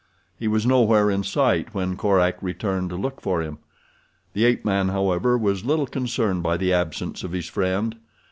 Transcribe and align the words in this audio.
He 0.35 0.47
was 0.47 0.65
nowhere 0.65 1.11
in 1.11 1.21
sight 1.21 1.75
when 1.75 1.95
Korak 1.95 2.41
returned 2.41 2.89
to 2.89 2.95
look 2.95 3.21
for 3.21 3.43
him. 3.43 3.59
The 4.33 4.45
ape 4.45 4.65
man, 4.65 4.87
however, 4.87 5.37
was 5.37 5.63
little 5.63 5.85
concerned 5.85 6.41
by 6.41 6.57
the 6.57 6.73
absence 6.73 7.23
of 7.23 7.33
his 7.33 7.45
friend. 7.47 7.95